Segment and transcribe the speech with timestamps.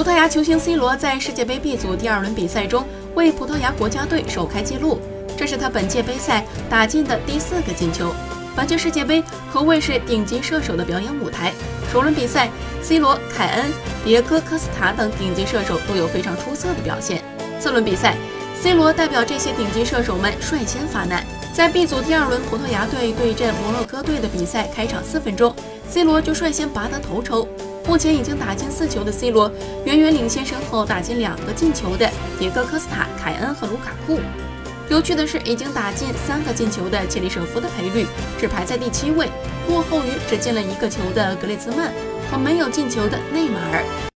[0.00, 4.98] 葡萄牙球星 C 罗在世界杯 B 组第二轮比赛中为葡萄牙国家队首开纪录，
[5.36, 8.10] 这是他本届杯赛打进的第四个进球。
[8.56, 11.52] 本届世界杯可谓是顶级射手的表演舞台。
[11.92, 12.48] 首轮比赛
[12.80, 13.66] ，C 罗、凯恩、
[14.02, 17.22] 迭戈·科斯塔等顶级射手都有非常出色的表现。
[17.60, 18.16] 次轮比赛
[18.60, 21.24] ，C 罗代表这些顶级射手们率先发难。
[21.54, 25.54] 在 B 组第二轮葡萄牙队对阵摩洛哥队的比赛开场四分钟
[25.88, 27.48] ，C 罗就率先拔得头筹。
[27.86, 29.50] 目前已经打进四球的 C 罗，
[29.84, 32.06] 远远领先身后打进两个进球的
[32.38, 34.20] 迭戈·科斯塔、凯恩和卢卡库。
[34.88, 38.06] 有趣的是，已经打进三个进球的切利舍夫的赔率
[38.38, 39.30] 只排在第七位，
[39.68, 41.92] 落后于只进了一个球的格列兹曼
[42.30, 44.09] 和没有进球的内马尔。